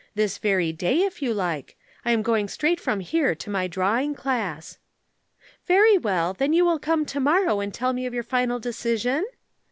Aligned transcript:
This 0.15 0.39
very 0.39 0.71
day, 0.73 1.01
if 1.03 1.21
you 1.21 1.31
like. 1.31 1.77
I 2.03 2.11
am 2.11 2.23
going 2.23 2.47
straight 2.47 2.79
from 2.79 3.01
here 3.01 3.35
to 3.35 3.49
my 3.51 3.67
Drawing 3.67 4.15
Class." 4.15 4.79
"Very 5.67 5.95
well. 5.99 6.33
Then 6.33 6.53
you 6.53 6.65
will 6.65 6.79
come 6.79 7.05
to 7.05 7.19
morrow 7.19 7.59
and 7.59 7.71
tell 7.71 7.93
me 7.93 8.07
your 8.09 8.23
final 8.23 8.57
decision?" 8.57 9.23